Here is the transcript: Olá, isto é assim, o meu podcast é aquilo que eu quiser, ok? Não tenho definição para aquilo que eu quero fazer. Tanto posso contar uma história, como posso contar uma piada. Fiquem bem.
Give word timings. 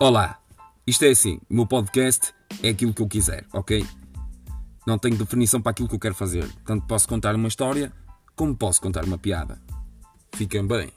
Olá, 0.00 0.40
isto 0.84 1.04
é 1.04 1.10
assim, 1.10 1.38
o 1.48 1.54
meu 1.54 1.66
podcast 1.68 2.34
é 2.64 2.70
aquilo 2.70 2.92
que 2.92 3.00
eu 3.00 3.06
quiser, 3.06 3.46
ok? 3.52 3.86
Não 4.84 4.98
tenho 4.98 5.16
definição 5.16 5.62
para 5.62 5.70
aquilo 5.70 5.88
que 5.88 5.94
eu 5.94 6.00
quero 6.00 6.16
fazer. 6.16 6.50
Tanto 6.64 6.84
posso 6.84 7.08
contar 7.08 7.36
uma 7.36 7.46
história, 7.46 7.92
como 8.34 8.56
posso 8.56 8.82
contar 8.82 9.04
uma 9.04 9.16
piada. 9.16 9.62
Fiquem 10.34 10.66
bem. 10.66 10.92